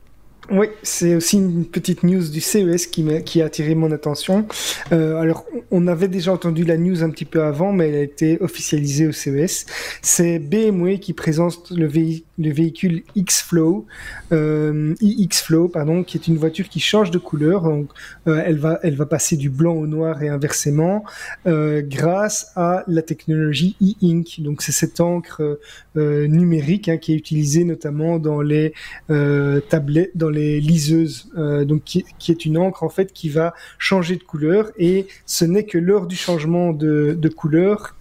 Oui, 0.51 0.67
c'est 0.81 1.13
aussi 1.13 1.37
une 1.37 1.65
petite 1.65 2.01
news 2.01 2.27
du 2.27 2.41
CES 2.41 2.87
qui, 2.87 3.07
a, 3.13 3.21
qui 3.21 3.41
a 3.41 3.45
attiré 3.45 3.75
mon 3.75 3.91
attention. 3.91 4.47
Euh, 4.91 5.15
alors, 5.17 5.45
on 5.69 5.85
avait 5.85 6.07
déjà 6.07 6.33
entendu 6.33 6.63
la 6.63 6.75
news 6.75 7.03
un 7.03 7.11
petit 7.11 7.25
peu 7.25 7.43
avant, 7.43 7.71
mais 7.71 7.89
elle 7.89 7.95
a 7.95 8.01
été 8.01 8.41
officialisée 8.41 9.07
au 9.07 9.11
CES. 9.11 9.67
C'est 10.01 10.39
BMW 10.39 10.97
qui 10.99 11.13
présente 11.13 11.69
le, 11.69 11.87
le 11.87 12.51
véhicule 12.51 13.03
X-Flow, 13.15 13.85
euh, 14.31 14.95
iX-Flow, 15.01 15.67
pardon, 15.67 16.03
qui 16.03 16.17
est 16.17 16.27
une 16.27 16.37
voiture 16.37 16.67
qui 16.67 16.79
change 16.79 17.11
de 17.11 17.19
couleur. 17.19 17.63
Donc, 17.63 17.89
euh, 18.27 18.41
elle, 18.43 18.57
va, 18.57 18.79
elle 18.81 18.95
va 18.95 19.05
passer 19.05 19.37
du 19.37 19.51
blanc 19.51 19.75
au 19.75 19.85
noir 19.85 20.23
et 20.23 20.29
inversement 20.29 21.03
euh, 21.45 21.83
grâce 21.85 22.51
à 22.55 22.83
la 22.87 23.03
technologie 23.03 23.75
e-ink. 23.83 24.39
Donc, 24.39 24.63
c'est 24.63 24.71
cette 24.71 24.99
encre 24.99 25.59
euh, 25.95 26.27
numérique 26.27 26.89
hein, 26.89 26.97
qui 26.97 27.13
est 27.13 27.17
utilisée 27.17 27.65
notamment 27.65 28.17
dans 28.17 28.41
les 28.41 28.73
euh, 29.11 29.59
tablettes, 29.59 30.11
dans 30.15 30.29
les 30.29 30.38
liseuses, 30.59 31.29
euh, 31.37 31.65
donc 31.65 31.83
qui, 31.83 32.05
est 32.29 32.45
une 32.45 32.57
encre 32.57 32.83
en 32.83 32.89
fait 32.89 33.13
qui 33.13 33.29
va 33.29 33.53
changer 33.77 34.15
de 34.15 34.23
couleur 34.23 34.71
et 34.77 35.07
ce 35.25 35.45
n'est 35.45 35.63
que 35.63 35.77
lors 35.77 36.07
du 36.07 36.15
changement 36.15 36.71
de, 36.71 37.17
couleur 37.35 37.95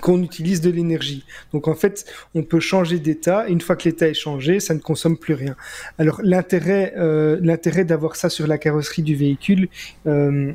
qu'on 0.00 0.22
utilise 0.22 0.60
de 0.60 0.70
l'énergie. 0.70 1.24
Donc 1.52 1.68
en 1.68 1.74
fait, 1.74 2.04
on 2.34 2.42
peut 2.42 2.58
changer 2.58 2.98
d'état. 2.98 3.46
Une 3.46 3.60
fois 3.60 3.76
que 3.76 3.84
l'état 3.84 4.08
est 4.08 4.14
changé, 4.14 4.58
ça 4.58 4.74
ne 4.74 4.80
consomme 4.80 5.16
plus 5.16 5.34
rien. 5.34 5.54
Alors 5.98 6.20
l'intérêt, 6.22 6.94
euh, 6.96 7.38
l'intérêt 7.40 7.84
d'avoir 7.84 8.16
ça 8.16 8.28
sur 8.28 8.48
la 8.48 8.58
carrosserie 8.58 9.02
du 9.02 9.14
véhicule. 9.14 9.68
Euh, 10.06 10.52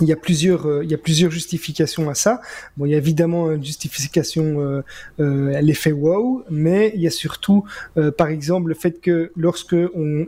il 0.00 0.08
y 0.08 0.12
a 0.12 0.16
plusieurs, 0.16 0.66
euh, 0.66 0.84
il 0.84 0.90
y 0.90 0.94
a 0.94 0.98
plusieurs 0.98 1.30
justifications 1.30 2.08
à 2.10 2.14
ça. 2.14 2.40
Bon, 2.76 2.86
il 2.86 2.92
y 2.92 2.94
a 2.94 2.98
évidemment 2.98 3.50
une 3.52 3.64
justification 3.64 4.60
euh, 4.60 4.82
euh, 5.20 5.54
à 5.54 5.60
l'effet 5.60 5.92
wow, 5.92 6.44
mais 6.50 6.92
il 6.94 7.00
y 7.00 7.06
a 7.06 7.10
surtout, 7.10 7.64
euh, 7.96 8.10
par 8.10 8.28
exemple, 8.28 8.68
le 8.68 8.74
fait 8.74 9.00
que 9.00 9.32
lorsque 9.36 9.76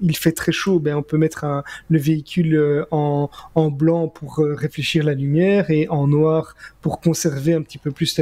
il 0.02 0.16
fait 0.16 0.32
très 0.32 0.52
chaud, 0.52 0.78
ben 0.78 0.96
on 0.96 1.02
peut 1.02 1.18
mettre 1.18 1.44
un, 1.44 1.62
le 1.88 1.98
véhicule 1.98 2.84
en, 2.90 3.30
en 3.54 3.70
blanc 3.70 4.08
pour 4.08 4.38
réfléchir 4.38 5.04
la 5.04 5.14
lumière 5.14 5.70
et 5.70 5.88
en 5.88 6.06
noir 6.06 6.54
pour 6.80 7.00
conserver 7.00 7.54
un 7.54 7.62
petit 7.62 7.78
peu 7.78 7.90
plus 7.90 8.20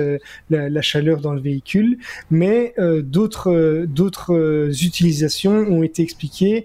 la, 0.51 0.69
la 0.69 0.83
chaleur 0.83 1.21
dans 1.21 1.33
le 1.33 1.41
véhicule. 1.41 1.99
Mais 2.31 2.75
d'autres, 3.03 3.85
d'autres 3.87 4.71
utilisations 4.85 5.53
ont 5.53 5.83
été 5.83 6.03
expliquées, 6.03 6.65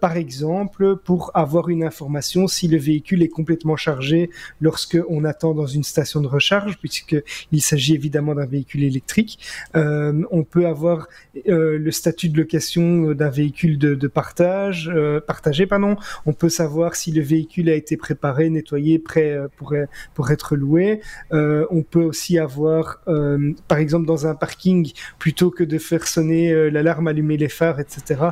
par 0.00 0.16
exemple, 0.16 0.96
pour 0.96 1.30
avoir 1.34 1.68
une 1.68 1.84
information 1.84 2.46
si 2.46 2.68
le 2.68 2.78
véhicule 2.78 3.22
est 3.22 3.28
complètement 3.28 3.76
chargé 3.76 4.17
lorsque 4.60 4.98
on 5.08 5.24
attend 5.24 5.54
dans 5.54 5.66
une 5.66 5.84
station 5.84 6.20
de 6.20 6.26
recharge, 6.26 6.78
puisqu'il 6.78 7.62
s'agit 7.62 7.94
évidemment 7.94 8.34
d'un 8.34 8.46
véhicule 8.46 8.84
électrique. 8.84 9.38
Euh, 9.76 10.22
on 10.30 10.44
peut 10.44 10.66
avoir 10.66 11.08
euh, 11.48 11.78
le 11.78 11.90
statut 11.90 12.28
de 12.28 12.38
location 12.38 13.12
d'un 13.12 13.30
véhicule 13.30 13.78
de, 13.78 13.94
de 13.94 14.08
partage, 14.08 14.90
euh, 14.94 15.20
partagé, 15.20 15.66
pardon. 15.66 15.96
On 16.26 16.32
peut 16.32 16.48
savoir 16.48 16.94
si 16.94 17.12
le 17.12 17.22
véhicule 17.22 17.68
a 17.70 17.74
été 17.74 17.96
préparé, 17.96 18.50
nettoyé, 18.50 18.98
prêt 18.98 19.38
pour, 19.56 19.74
pour 20.14 20.30
être 20.30 20.56
loué. 20.56 21.00
On 21.30 21.82
peut 21.82 22.02
aussi 22.02 22.38
avoir, 22.38 23.00
par 23.68 23.78
exemple, 23.78 24.06
dans 24.06 24.26
un 24.26 24.34
parking, 24.34 24.92
plutôt 25.18 25.50
que 25.50 25.64
de 25.64 25.78
faire 25.78 26.06
sonner 26.06 26.70
l'alarme, 26.70 27.08
allumer 27.08 27.36
les 27.36 27.48
phares, 27.48 27.80
etc., 27.80 28.30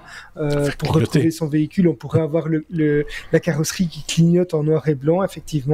pour 0.78 0.92
retrouver 0.92 1.30
son 1.30 1.48
véhicule, 1.48 1.88
on 1.88 1.94
pourrait 1.94 2.20
avoir 2.20 2.48
le, 2.48 2.64
le, 2.70 3.04
la 3.32 3.40
carrosserie 3.40 3.88
qui 3.88 4.04
clignote 4.04 4.54
en 4.54 4.62
noir 4.62 4.88
et 4.88 4.94
blanc, 4.94 5.22
effectivement 5.22 5.65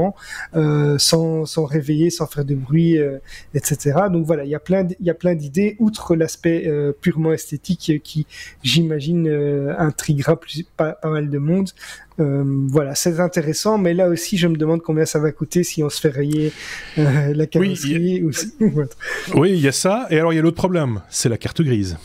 euh, 0.54 0.96
sans, 0.98 1.46
sans 1.46 1.64
réveiller, 1.64 2.10
sans 2.10 2.26
faire 2.26 2.44
de 2.44 2.54
bruit, 2.54 2.98
euh, 2.98 3.18
etc. 3.54 3.92
Donc 4.10 4.26
voilà, 4.26 4.44
il 4.44 4.50
y 4.50 4.54
a 4.54 4.60
plein, 4.60 4.86
il 5.00 5.06
y 5.06 5.10
a 5.10 5.14
plein 5.14 5.34
d'idées, 5.34 5.76
outre 5.78 6.16
l'aspect 6.16 6.64
euh, 6.66 6.92
purement 6.92 7.32
esthétique 7.32 8.00
qui, 8.02 8.26
j'imagine, 8.62 9.28
intriguera 9.78 10.38
plus, 10.38 10.64
pas, 10.76 10.92
pas, 10.92 11.10
mal 11.10 11.30
de 11.30 11.38
monde. 11.38 11.70
voilà, 12.18 12.94
c'est 12.94 13.20
intéressant, 13.20 13.78
mais 13.78 13.94
là 13.94 14.08
aussi, 14.08 14.36
je 14.36 14.46
me 14.46 14.56
demande 14.56 14.82
combien 14.82 15.06
ça 15.06 15.18
va 15.18 15.32
coûter 15.32 15.64
si 15.64 15.82
on 15.82 15.90
se 15.90 16.00
fait 16.00 16.10
rayer 16.10 16.52
la 16.96 17.46
carrosserie. 17.46 18.24
Oui, 19.34 19.50
il 19.50 19.60
y 19.60 19.68
a 19.68 19.72
ça. 19.72 20.06
Et 20.10 20.18
alors, 20.18 20.32
il 20.32 20.36
y 20.36 20.38
a 20.38 20.42
l'autre 20.42 20.56
problème, 20.56 21.00
c'est 21.08 21.28
la 21.28 21.38
carte 21.38 21.62
grise. 21.62 21.96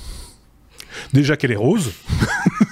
Déjà 1.14 1.38
qu'elle 1.38 1.52
est 1.52 1.56
rose. 1.56 1.92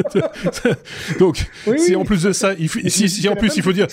Donc, 1.18 1.46
oui, 1.66 1.78
si 1.78 1.90
oui. 1.90 1.96
en 1.96 2.04
plus 2.04 2.22
de 2.22 2.32
ça, 2.32 2.54
il, 2.58 2.68
si, 2.90 3.08
si 3.08 3.28
en 3.28 3.36
plus 3.36 3.56
il 3.56 3.62
faut 3.62 3.72
dire 3.72 3.86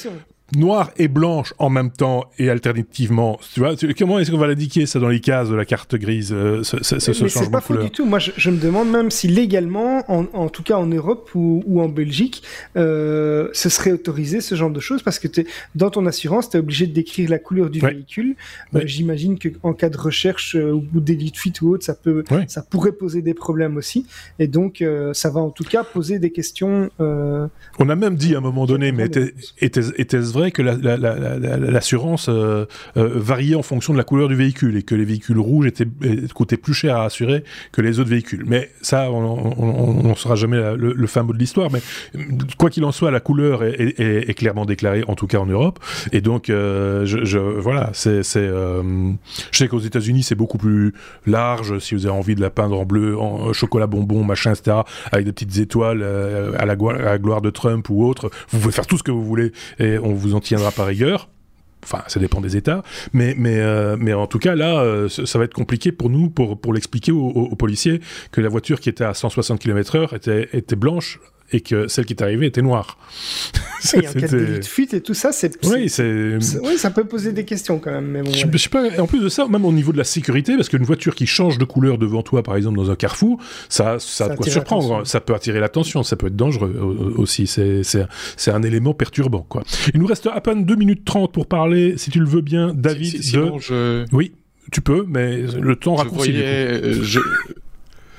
noire 0.56 0.92
et 0.98 1.08
blanche 1.08 1.54
en 1.58 1.70
même 1.70 1.92
temps 1.92 2.26
et 2.38 2.50
alternativement. 2.50 3.40
Tu 3.54 3.60
vois, 3.60 3.76
tu, 3.76 3.94
comment 3.94 4.20
est-ce 4.20 4.32
qu'on 4.32 4.38
va 4.38 4.48
l'indiquer 4.48 4.86
ça 4.86 5.00
dans 5.00 5.10
les 5.10 5.20
cases 5.20 5.50
de 5.50 5.56
la 5.56 5.66
carte 5.66 5.96
grise, 5.96 6.32
euh, 6.34 6.64
ce, 6.64 6.84
ce, 6.84 7.00
ce 7.00 7.24
Mais 7.24 7.30
c'est 7.30 7.52
pas 7.52 7.62
faux 7.62 7.78
du 7.78 7.92
tout. 7.92 8.06
Moi, 8.06 8.20
je, 8.20 8.32
je, 8.38 8.50
me 8.50 8.58
demande 8.58 8.90
même 8.90 9.12
si 9.12 9.28
légalement, 9.28 10.04
en, 10.12 10.26
en 10.34 10.50
tout 10.50 10.64
cas 10.64 10.76
en 10.76 10.86
Europe 10.88 11.30
ou, 11.36 11.64
ou 11.66 11.82
en 11.82 11.90
Belgique, 11.90 12.44
euh, 12.78 13.50
ce 13.54 13.70
serait 13.70 13.92
autorisé 13.92 14.42
ce 14.42 14.56
genre 14.56 14.72
de 14.72 14.80
choses 14.80 15.04
parce 15.04 15.20
que 15.20 15.28
dans 15.76 15.90
ton 15.90 16.06
assurance, 16.06 16.50
tu 16.50 16.58
es 16.58 16.60
obligé 16.60 16.88
de 16.88 16.94
décrire 16.94 17.30
la 17.30 17.40
couleur 17.40 17.70
du 17.70 17.82
ouais. 17.82 17.94
véhicule. 17.94 18.36
Ouais. 18.74 18.84
Euh, 18.84 18.88
J'imagine 18.88 19.38
qu'en 19.40 19.74
cas 19.74 19.90
de 19.90 19.98
recherche 19.98 20.56
euh, 20.56 20.72
ou 20.72 21.00
délit 21.00 21.32
de 21.32 21.38
fuite 21.38 21.62
ou 21.62 21.70
autre, 21.74 21.86
ça 21.86 21.94
peut, 21.94 22.24
ouais. 22.32 22.46
ça 22.48 22.62
pourrait 22.62 22.92
poser 22.92 23.22
des 23.22 23.34
problèmes 23.34 23.78
aussi. 23.78 24.06
Et 24.40 24.48
donc, 24.48 24.82
euh, 24.82 25.14
ça 25.14 25.30
va 25.30 25.42
en 25.42 25.50
tout 25.50 25.64
cas 25.64 25.84
poser 25.84 26.20
des 26.20 26.32
questions. 26.32 26.90
Euh, 27.00 27.48
On 27.80 27.90
a 27.90 27.96
même 27.96 28.16
dit 28.16 28.36
à 28.36 28.40
un 28.40 28.42
moment 28.42 28.66
donné, 28.66 28.92
mais 28.92 29.06
était-ce 29.06 29.92
était 29.98 30.18
que 30.52 30.62
l'assurance 30.62 32.28
la, 32.28 32.34
la, 32.34 32.40
euh, 32.40 32.66
euh, 32.98 33.10
variait 33.16 33.56
en 33.56 33.62
fonction 33.62 33.94
de 33.94 33.98
la 33.98 34.04
couleur 34.04 34.28
du 34.28 34.36
véhicule 34.36 34.78
et 34.78 34.84
que 34.84 34.96
les 34.96 35.06
véhicules 35.06 35.40
rouges 35.40 35.68
étaient, 35.68 35.88
coûtaient 36.34 36.58
plus 36.58 36.74
cher 36.74 36.98
à 36.98 37.06
assurer 37.06 37.44
que 37.72 37.82
les 37.82 38.00
autres 38.00 38.10
véhicules. 38.10 38.44
Mais 38.46 38.72
ça, 38.82 39.12
on 39.12 40.10
ne 40.10 40.16
saura 40.16 40.36
jamais 40.36 40.76
le, 40.76 41.08
fin 41.08 41.24
mot 41.24 41.34
de 41.34 41.40
l'histoire. 41.40 41.70
Mais 41.72 41.82
quoi 42.58 42.70
qu'il 42.70 42.84
en 42.86 42.92
soit, 42.92 43.12
la 43.12 43.20
couleur 43.20 43.64
est, 43.64 44.34
clairement 44.36 44.66
déclarée, 44.66 45.04
en 45.08 45.16
tout 45.16 45.28
cas 45.28 45.40
en 45.40 45.46
Europe. 45.46 45.80
Et 46.12 46.22
donc, 46.22 46.50
euh, 46.50 47.06
je, 47.06 47.40
voilà, 47.40 47.90
c'est, 47.94 48.22
euh, 48.38 49.12
je 49.52 49.58
sais 49.58 49.68
qu'aux 49.68 49.80
États-Unis, 49.80 50.24
c'est 50.24 50.36
beaucoup 50.36 50.58
plus 50.58 50.94
large. 51.26 51.80
Si 51.80 51.96
vous 51.96 52.06
avez 52.06 52.16
envie 52.16 52.36
de 52.36 52.42
la 52.42 52.50
peindre 52.50 52.80
en 52.80 52.86
bleu, 52.86 53.18
en 53.18 53.54
chocolat 53.54 53.88
bonbon, 53.88 54.24
machin, 54.24 54.54
etc., 54.54 54.78
avec 55.12 55.26
des 55.26 55.32
petites 55.32 55.58
étoiles 55.58 56.02
euh, 56.02 56.54
à, 56.58 56.66
la, 56.66 56.74
à 56.74 57.04
la 57.04 57.18
gloire 57.18 57.42
de 57.42 57.50
Trump 57.50 57.90
ou 57.90 58.06
autre, 58.06 58.30
vous 58.50 58.60
pouvez 58.60 58.72
faire 58.72 58.88
tout 58.88 58.98
ce 58.98 59.04
que 59.04 59.12
vous 59.12 59.24
voulez 59.24 59.52
et 59.80 59.98
on 59.98 60.14
vous 60.14 60.29
en 60.34 60.40
tiendra 60.40 60.72
par 60.72 60.88
rigueur. 60.88 61.30
Enfin, 61.84 62.04
ça 62.08 62.20
dépend 62.20 62.42
des 62.42 62.58
États, 62.58 62.84
mais 63.14 63.36
mais 63.38 63.58
euh, 63.60 63.96
mais 63.98 64.14
en 64.14 64.28
tout 64.28 64.40
cas 64.40 64.54
là, 64.54 64.82
euh, 64.82 65.08
ça 65.08 65.40
va 65.40 65.46
être 65.46 65.54
compliqué 65.54 65.94
pour 65.94 66.10
nous 66.10 66.30
pour 66.30 66.60
pour 66.60 66.74
l'expliquer 66.74 67.14
aux, 67.14 67.30
aux, 67.30 67.56
policiers 67.56 68.02
que 68.34 68.42
la 68.42 68.50
voiture 68.50 68.82
qui 68.82 68.90
était 68.90 69.06
à 69.06 69.14
160 69.14 69.60
km/h 69.62 70.14
était 70.14 70.50
était 70.52 70.76
blanche 70.76 71.20
et 71.52 71.62
que 71.62 71.88
celle 71.88 72.06
qui 72.06 72.14
est 72.14 72.22
arrivée 72.22 72.48
était 72.48 72.62
noire. 72.62 72.98
Oui, 73.96 74.06
en 74.06 74.12
cas 74.12 74.28
de 74.28 74.62
fuite 74.62 74.94
et 74.94 75.00
tout 75.00 75.14
ça, 75.14 75.32
c'est. 75.32 75.58
Oui, 75.66 75.88
c'est. 75.88 76.38
Oui, 76.62 76.78
ça 76.78 76.92
peut 76.92 77.06
poser 77.06 77.32
des 77.32 77.46
questions 77.46 77.80
quand 77.80 77.92
même. 77.92 78.08
Mais 78.08 78.22
bon, 78.22 78.30
je, 78.30 78.46
je, 78.52 78.58
sais 78.58 78.68
pas. 78.68 79.02
En 79.02 79.08
plus 79.08 79.22
de 79.22 79.30
ça, 79.30 79.48
même 79.48 79.64
au 79.64 79.72
niveau 79.72 79.94
de 79.94 79.98
la 79.98 80.04
sécurité, 80.04 80.58
parce 80.58 80.68
qu'une 80.68 80.84
voiture 80.84 81.16
qui 81.16 81.26
change 81.26 81.58
de 81.58 81.64
couleur 81.64 81.98
devant 81.98 82.22
toi, 82.22 82.44
par 82.44 82.58
exemple 82.58 82.78
dans 82.78 82.92
un 82.92 82.96
carrefour, 82.96 83.42
ça, 83.70 83.98
ça, 83.98 84.00
ça 84.00 84.26
a 84.26 84.30
de 84.32 84.36
quoi 84.36 84.52
surprendre. 84.52 85.08
Ça 85.08 85.22
peut 85.22 85.34
attirer 85.34 85.62
l'attention, 85.62 86.04
ça 86.04 86.18
peut 86.18 86.28
être 86.28 86.36
dangereux 86.36 87.14
aussi. 87.18 87.48
C'est, 87.48 87.84
c'est, 87.84 88.06
c'est 88.36 88.52
un 88.52 88.64
élément 88.64 88.94
perturbant, 88.94 89.46
quoi. 89.48 89.64
Il 89.94 90.02
nous 90.02 90.08
reste 90.08 90.28
à 90.28 90.42
peine 90.42 90.66
2 90.66 90.76
minutes 90.76 91.06
30 91.06 91.32
pour 91.32 91.48
parler, 91.48 91.98
si 91.98 92.12
tu 92.12 92.20
le 92.20 92.28
veux 92.28 92.42
bien, 92.42 92.74
David. 92.74 93.12
Si, 93.12 93.24
si, 93.24 93.36
de... 93.38 93.50
je... 93.60 94.06
Oui, 94.12 94.34
tu 94.72 94.82
peux, 94.82 95.06
mais 95.08 95.42
le 95.42 95.76
temps 95.76 95.96
raccourci. 95.96 96.34
Je, 96.34 97.20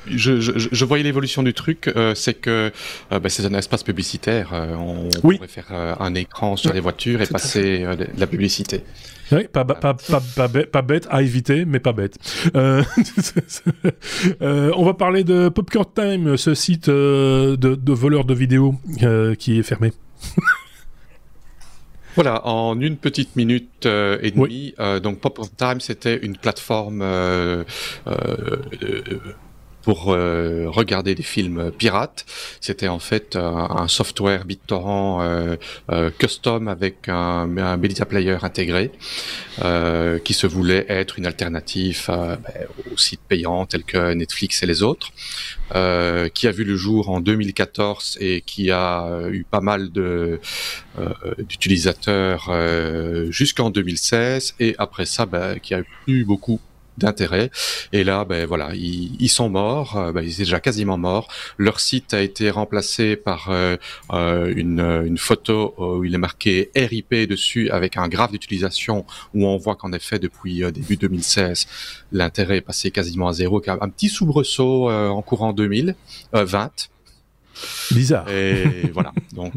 je, 0.06 0.40
je, 0.40 0.52
je, 0.56 0.84
voyais 0.84 1.04
l'évolution 1.04 1.42
du 1.42 1.54
truc, 1.54 1.88
euh, 1.88 2.14
c'est 2.14 2.34
que 2.34 2.72
euh, 3.12 3.18
bah, 3.20 3.28
c'est 3.28 3.44
un 3.44 3.54
espace 3.54 3.82
publicitaire. 3.82 4.50
Euh, 4.52 4.74
on 4.74 5.08
oui. 5.24 5.36
pourrait 5.36 5.48
faire 5.48 5.96
un 6.00 6.14
écran 6.14 6.56
sur 6.56 6.72
les 6.72 6.80
voitures 6.80 7.20
et 7.20 7.26
passer 7.26 7.80
de 7.80 8.06
la 8.18 8.26
publicité. 8.26 8.82
Oui, 9.32 9.46
pas, 9.52 9.64
pas, 9.64 9.76
pas, 9.76 9.94
pas, 9.94 10.82
bête, 10.82 11.06
à 11.08 11.22
éviter, 11.22 11.64
mais 11.64 11.80
pas 11.80 11.92
bête. 11.92 12.18
Euh, 14.42 14.72
on 14.76 14.84
va 14.84 14.94
parler 14.94 15.24
de 15.24 15.48
Popcorn 15.48 15.86
Time, 15.94 16.36
ce 16.36 16.54
site 16.54 16.88
de, 16.88 17.56
de 17.56 17.92
voleurs 17.92 18.24
de 18.24 18.34
vidéos 18.34 18.74
qui 19.38 19.58
est 19.58 19.62
fermé. 19.62 19.92
Voilà, 22.14 22.46
en 22.46 22.78
une 22.80 22.96
petite 22.96 23.36
minute 23.36 23.86
euh, 23.86 24.18
et 24.20 24.32
demie, 24.32 24.42
oui. 24.42 24.74
euh, 24.80 24.98
donc 25.00 25.20
Pop 25.20 25.38
Time, 25.56 25.80
c'était 25.80 26.18
une 26.18 26.36
plateforme 26.36 27.02
euh, 27.02 27.64
pour 29.82 30.12
euh, 30.12 30.66
regarder 30.68 31.14
des 31.14 31.22
films 31.22 31.70
pirates. 31.72 32.24
C'était 32.60 32.88
en 32.88 32.98
fait 32.98 33.36
euh, 33.36 33.40
un 33.42 33.88
software 33.88 34.44
BitTorrent 34.44 35.22
euh, 35.22 36.10
custom 36.18 36.68
avec 36.68 37.08
un, 37.08 37.56
un 37.56 37.76
media 37.76 38.04
player 38.04 38.38
intégré 38.42 38.92
qui 40.24 40.32
se 40.32 40.46
voulait 40.46 40.86
être 40.88 41.18
une 41.18 41.26
alternative 41.26 42.04
ben, 42.08 42.38
aux 42.90 42.96
sites 42.96 43.20
payants 43.28 43.66
tels 43.66 43.84
que 43.84 44.14
Netflix 44.14 44.62
et 44.62 44.66
les 44.66 44.82
autres, 44.82 45.12
qui 46.32 46.46
a 46.48 46.50
vu 46.50 46.64
le 46.64 46.76
jour 46.76 47.10
en 47.10 47.20
2014 47.20 48.16
et 48.20 48.40
qui 48.40 48.70
a 48.70 49.28
eu 49.30 49.44
pas 49.44 49.60
mal 49.60 49.92
de 49.92 50.40
d'utilisateurs 51.46 52.50
jusqu'en 53.30 53.68
2016 53.68 54.54
et 54.60 54.74
après 54.78 55.04
ça 55.04 55.26
ben, 55.26 55.58
qui 55.58 55.74
a 55.74 55.82
eu 56.06 56.24
beaucoup 56.24 56.58
d'intérêt. 57.00 57.50
Et 57.92 58.04
là, 58.04 58.24
ben 58.24 58.46
voilà, 58.46 58.70
ils, 58.74 59.16
ils 59.18 59.28
sont 59.28 59.48
morts. 59.48 59.96
Euh, 59.96 60.12
ben, 60.12 60.22
ils 60.22 60.32
sont 60.32 60.42
déjà 60.42 60.60
quasiment 60.60 60.98
morts. 60.98 61.28
Leur 61.58 61.80
site 61.80 62.14
a 62.14 62.20
été 62.22 62.50
remplacé 62.50 63.16
par 63.16 63.48
euh, 63.50 63.76
euh, 64.12 64.52
une, 64.54 64.80
une, 64.80 65.18
photo 65.18 65.74
où 65.78 66.04
il 66.04 66.14
est 66.14 66.18
marqué 66.18 66.70
RIP 66.76 67.14
dessus 67.28 67.70
avec 67.70 67.96
un 67.96 68.08
graphe 68.08 68.32
d'utilisation 68.32 69.04
où 69.34 69.46
on 69.46 69.56
voit 69.56 69.76
qu'en 69.76 69.92
effet 69.92 70.18
depuis 70.18 70.62
début 70.72 70.96
2016 70.96 71.66
l'intérêt 72.12 72.58
est 72.58 72.62
passé 72.62 72.90
quasiment 72.90 73.28
à 73.28 73.32
zéro. 73.32 73.62
Un 73.66 73.88
petit 73.88 74.08
soubresaut 74.08 74.88
euh, 74.90 75.08
en 75.08 75.22
courant 75.22 75.52
2020. 75.52 76.90
Bizarre. 77.90 78.30
Et 78.30 78.90
voilà. 78.92 79.12
Donc 79.34 79.52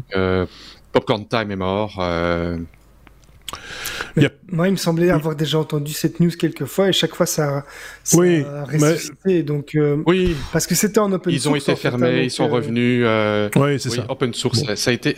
Popcorn 0.92 1.26
Time 1.26 1.50
est 1.50 1.56
mort. 1.56 2.00
Yep. 4.16 4.34
Moi, 4.52 4.68
il 4.68 4.72
me 4.72 4.76
semblait 4.76 5.10
avoir 5.10 5.34
déjà 5.34 5.58
entendu 5.58 5.92
cette 5.92 6.20
news 6.20 6.30
quelques 6.30 6.66
fois 6.66 6.88
et 6.88 6.92
chaque 6.92 7.14
fois 7.14 7.26
ça, 7.26 7.64
ça 8.04 8.16
oui, 8.16 8.44
a 8.44 8.64
ressuscité. 8.64 9.16
Mais... 9.24 9.42
Donc, 9.42 9.74
euh, 9.74 10.02
oui, 10.06 10.36
parce 10.52 10.66
que 10.66 10.74
c'était 10.74 11.00
en 11.00 11.12
open 11.12 11.32
ils 11.32 11.40
source. 11.40 11.56
Ils 11.56 11.70
ont 11.70 11.74
été 11.74 11.76
fermés, 11.76 12.06
fait, 12.06 12.24
ils 12.26 12.30
sont 12.30 12.44
euh... 12.44 12.52
revenus. 12.52 13.02
Euh, 13.04 13.48
oui, 13.56 13.80
c'est 13.80 13.90
oui, 13.90 13.96
ça. 13.96 14.06
Open 14.08 14.32
source, 14.32 14.64
bon. 14.64 14.76
ça 14.76 14.90
a 14.90 14.94
été, 14.94 15.16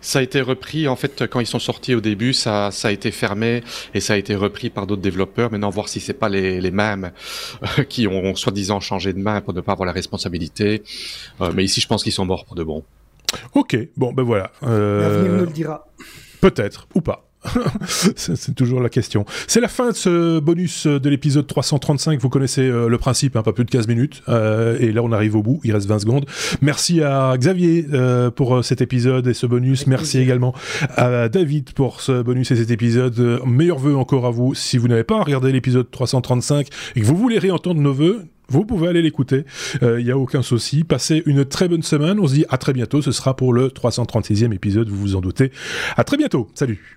ça 0.00 0.18
a 0.18 0.22
été 0.22 0.40
repris. 0.40 0.88
En 0.88 0.96
fait, 0.96 1.26
quand 1.28 1.38
ils 1.38 1.46
sont 1.46 1.60
sortis 1.60 1.94
au 1.94 2.00
début, 2.00 2.32
ça, 2.32 2.70
ça 2.72 2.88
a 2.88 2.90
été 2.90 3.12
fermé 3.12 3.62
et 3.94 4.00
ça 4.00 4.14
a 4.14 4.16
été 4.16 4.34
repris 4.34 4.70
par 4.70 4.86
d'autres 4.86 5.02
développeurs. 5.02 5.52
Maintenant, 5.52 5.70
voir 5.70 5.88
si 5.88 6.00
c'est 6.00 6.12
pas 6.12 6.28
les, 6.28 6.60
les 6.60 6.70
mêmes 6.72 7.12
euh, 7.62 7.84
qui 7.84 8.08
ont 8.08 8.34
soi-disant 8.34 8.80
changé 8.80 9.12
de 9.12 9.18
main 9.18 9.40
pour 9.40 9.54
ne 9.54 9.60
pas 9.60 9.72
avoir 9.72 9.86
la 9.86 9.92
responsabilité. 9.92 10.82
Euh, 11.40 11.52
mais 11.54 11.62
ici, 11.64 11.80
je 11.80 11.86
pense 11.86 12.02
qu'ils 12.02 12.12
sont 12.12 12.24
morts 12.24 12.44
pour 12.44 12.56
de 12.56 12.64
bon. 12.64 12.82
Ok, 13.54 13.76
bon, 13.96 14.12
ben 14.12 14.24
voilà. 14.24 14.50
L'avenir 14.60 15.32
nous 15.32 15.46
le 15.46 15.52
dira. 15.52 15.86
Peut-être, 16.40 16.88
ou 16.94 17.00
pas. 17.00 17.24
c'est 17.86 18.54
toujours 18.54 18.80
la 18.80 18.88
question. 18.88 19.24
C'est 19.46 19.60
la 19.60 19.68
fin 19.68 19.90
de 19.90 19.94
ce 19.94 20.38
bonus 20.38 20.86
de 20.86 21.08
l'épisode 21.08 21.46
335. 21.46 22.20
Vous 22.20 22.28
connaissez 22.28 22.62
euh, 22.62 22.88
le 22.88 22.98
principe, 22.98 23.36
hein, 23.36 23.42
pas 23.42 23.52
plus 23.52 23.64
de 23.64 23.70
15 23.70 23.88
minutes. 23.88 24.22
Euh, 24.28 24.78
et 24.78 24.92
là, 24.92 25.02
on 25.02 25.12
arrive 25.12 25.36
au 25.36 25.42
bout. 25.42 25.60
Il 25.64 25.72
reste 25.72 25.88
20 25.88 26.00
secondes. 26.00 26.26
Merci 26.60 27.02
à 27.02 27.34
Xavier 27.36 27.86
euh, 27.92 28.30
pour 28.30 28.64
cet 28.64 28.80
épisode 28.80 29.26
et 29.26 29.34
ce 29.34 29.46
bonus. 29.46 29.86
Merci 29.86 30.18
également 30.18 30.54
à 30.96 31.28
David 31.28 31.72
pour 31.72 32.00
ce 32.00 32.22
bonus 32.22 32.50
et 32.50 32.56
cet 32.56 32.70
épisode. 32.70 33.40
Meilleurs 33.44 33.78
vœux 33.78 33.96
encore 33.96 34.26
à 34.26 34.30
vous. 34.30 34.54
Si 34.54 34.78
vous 34.78 34.88
n'avez 34.88 35.04
pas 35.04 35.22
regardé 35.22 35.52
l'épisode 35.52 35.90
335 35.90 36.68
et 36.94 37.00
que 37.00 37.06
vous 37.06 37.16
voulez 37.16 37.38
réentendre 37.38 37.80
nos 37.80 37.92
vœux, 37.92 38.22
vous 38.48 38.66
pouvez 38.66 38.88
aller 38.88 39.00
l'écouter, 39.00 39.46
il 39.80 40.04
n'y 40.04 40.10
a 40.10 40.18
aucun 40.18 40.42
souci. 40.42 40.84
Passez 40.84 41.22
une 41.24 41.46
très 41.46 41.68
bonne 41.68 41.82
semaine, 41.82 42.20
on 42.20 42.26
se 42.26 42.34
dit 42.34 42.44
à 42.50 42.58
très 42.58 42.74
bientôt, 42.74 43.00
ce 43.00 43.10
sera 43.10 43.34
pour 43.34 43.54
le 43.54 43.68
336e 43.68 44.52
épisode, 44.52 44.90
vous 44.90 44.98
vous 44.98 45.16
en 45.16 45.22
doutez. 45.22 45.52
À 45.96 46.04
très 46.04 46.18
bientôt, 46.18 46.48
salut 46.54 46.96